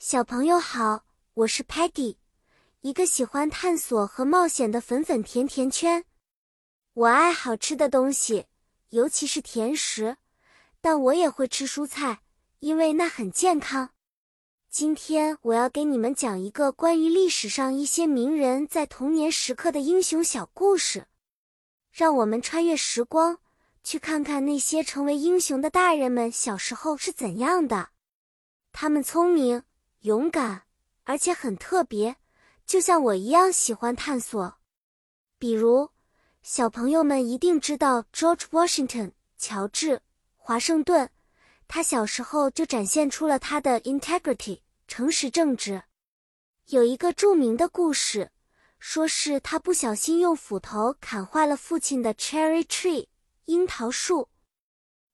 [0.00, 1.04] 小朋友好，
[1.34, 2.18] 我是 Patty，
[2.82, 6.04] 一个喜欢探索和冒险的粉粉甜甜圈。
[6.94, 8.46] 我爱好吃的东西，
[8.90, 10.16] 尤其是甜食，
[10.80, 12.20] 但我也会吃蔬菜，
[12.60, 13.90] 因为那很健康。
[14.70, 21.08] 今天我要给你们讲一个关于历史上一些名人在童年时刻的英雄小故事。
[21.90, 23.40] 让我们穿越时光，
[23.82, 27.88] 去看看那些成为英雄的大人们小时候是怎样的。
[28.70, 29.64] 他们聪明、
[30.02, 30.62] 勇敢，
[31.02, 32.16] 而且很特别，
[32.64, 34.58] 就像我一样喜欢探索。
[35.38, 35.90] 比如，
[36.42, 39.96] 小朋友们一定知道 George Washington（ 乔治·
[40.36, 41.10] 华盛顿），
[41.66, 45.82] 他小时候就展现出了他的 integrity（ 诚实正直）。
[46.66, 48.30] 有一个著名的故事，
[48.78, 53.08] 说是他不小心用斧头砍坏了父亲的 cherry tree（
[53.46, 54.28] 樱桃树）。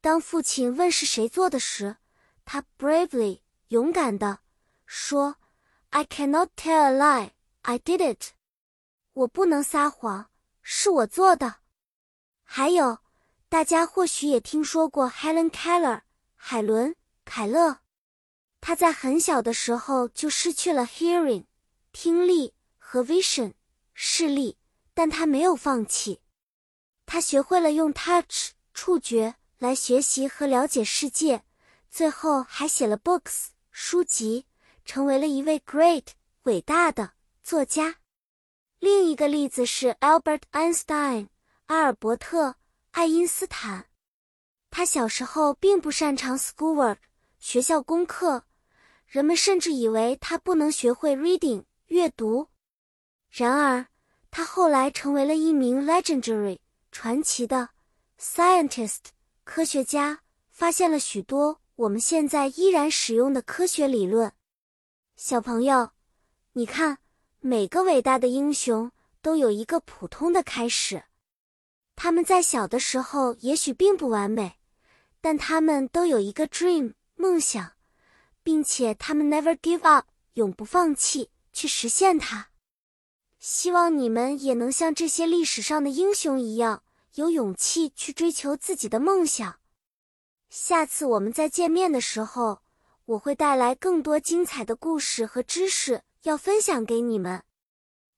[0.00, 1.96] 当父亲问是谁做的时，
[2.44, 3.40] 他 bravely。
[3.68, 4.40] 勇敢的
[4.90, 5.36] 说
[5.90, 7.30] ：“I cannot tell a lie.
[7.60, 8.30] I did it.
[9.12, 10.30] 我不能撒谎，
[10.62, 11.56] 是我做的。”
[12.42, 13.00] 还有，
[13.50, 16.00] 大家或许也听说过 Helen Keller
[16.34, 16.92] 海伦·
[17.26, 17.80] 凯勒。
[18.62, 21.44] 她在很小的时候就失去了 hearing
[21.92, 23.52] 听力和 vision
[23.92, 24.56] 视力，
[24.94, 26.22] 但她没有放弃。
[27.04, 31.44] 她学会了用 touch 触觉来学习和了解世界，
[31.90, 33.48] 最后还写了 books。
[33.70, 34.44] 书籍
[34.88, 36.02] 成为了一位 great
[36.44, 37.96] 伟大的作家。
[38.78, 41.28] 另一个例子是 Albert Einstein
[41.66, 42.54] 阿尔伯特
[42.92, 43.84] 爱因斯坦。
[44.70, 46.96] 他小时候并不擅长 schoolwork
[47.38, 48.44] 学校功课，
[49.06, 52.48] 人们甚至以为他不能学会 reading 阅读。
[53.28, 53.88] 然而，
[54.30, 57.68] 他后来成为了一名 legendary 传奇的
[58.18, 59.00] scientist
[59.44, 61.60] 科学家，发现了许多。
[61.76, 64.32] 我们现在依然使用的科学理论，
[65.20, 65.90] 小朋友，
[66.52, 66.98] 你看，
[67.40, 71.02] 每个伟大的英雄都有一个普通的开始。
[71.96, 74.60] 他们在小的时候也许并不完美，
[75.20, 77.72] 但他们都有一个 dream 梦想，
[78.44, 82.50] 并且他们 never give up 永不放弃去实现它。
[83.40, 86.84] 希望你们也能像这些历史上的英雄一样，
[87.16, 89.58] 有勇气去追求自己的梦想。
[90.48, 92.62] 下次我们再见面的时候，
[93.08, 97.42] 我会带来更多精彩的故事和知识要分享给你们。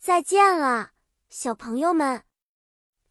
[0.00, 0.90] 再见了，
[1.28, 2.24] 小朋友们！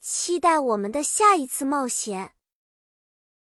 [0.02, 2.34] 期待我们的下一次冒险。